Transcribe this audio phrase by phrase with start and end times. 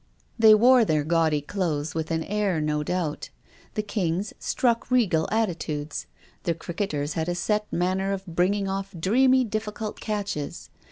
[0.39, 3.29] They wore their gaudy clothes with an air, no doubt.
[3.75, 6.07] The Kings struck regal attitudes.
[6.41, 10.71] The cricketers had a set manner of bringing off dreamy, difficult catches.